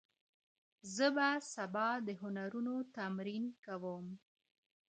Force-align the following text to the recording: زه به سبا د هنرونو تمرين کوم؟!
زه 0.95 1.07
به 1.15 1.29
سبا 1.53 1.87
د 2.07 2.07
هنرونو 2.21 2.75
تمرين 2.95 3.43
کوم؟! 3.65 4.05